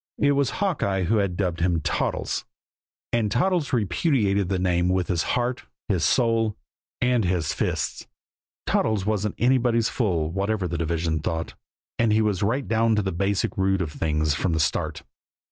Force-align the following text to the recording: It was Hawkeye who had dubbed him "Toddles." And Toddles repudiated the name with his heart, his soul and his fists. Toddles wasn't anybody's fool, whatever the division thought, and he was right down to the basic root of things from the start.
It 0.17 0.31
was 0.31 0.49
Hawkeye 0.49 1.03
who 1.03 1.17
had 1.17 1.37
dubbed 1.37 1.59
him 1.59 1.79
"Toddles." 1.79 2.43
And 3.13 3.29
Toddles 3.31 3.71
repudiated 3.71 4.49
the 4.49 4.57
name 4.57 4.89
with 4.89 5.09
his 5.09 5.21
heart, 5.37 5.65
his 5.89 6.03
soul 6.03 6.57
and 7.01 7.23
his 7.23 7.53
fists. 7.53 8.07
Toddles 8.65 9.05
wasn't 9.05 9.35
anybody's 9.37 9.89
fool, 9.89 10.31
whatever 10.31 10.67
the 10.67 10.79
division 10.79 11.19
thought, 11.19 11.53
and 11.99 12.11
he 12.11 12.23
was 12.23 12.41
right 12.41 12.67
down 12.67 12.95
to 12.95 13.03
the 13.03 13.11
basic 13.11 13.55
root 13.55 13.79
of 13.79 13.91
things 13.91 14.33
from 14.33 14.53
the 14.53 14.59
start. 14.59 15.03